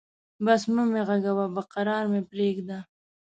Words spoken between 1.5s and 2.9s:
به کرار مې پرېږده.